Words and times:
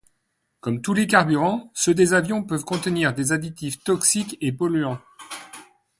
Comme 0.61 0.81
tous 0.81 0.95
les 0.95 1.05
carburants, 1.05 1.69
ceux 1.75 1.93
des 1.93 2.15
avions 2.15 2.43
peuvent 2.43 2.65
contenir 2.65 3.13
des 3.13 3.33
additifs 3.33 3.83
toxiques 3.83 4.35
et 4.41 4.51
polluants. 4.51 4.97